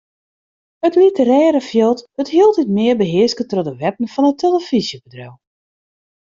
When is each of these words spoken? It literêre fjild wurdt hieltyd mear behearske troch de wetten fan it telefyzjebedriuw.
It 0.87 0.93
literêre 1.03 1.59
fjild 1.69 1.99
wurdt 2.15 2.33
hieltyd 2.35 2.69
mear 2.77 2.95
behearske 3.01 3.43
troch 3.47 3.67
de 3.67 3.73
wetten 3.81 4.11
fan 4.13 4.29
it 4.29 4.39
telefyzjebedriuw. 4.43 5.33